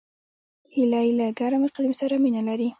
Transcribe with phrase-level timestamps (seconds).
[0.75, 2.69] هیلۍ له ګرم اقلیم سره مینه لري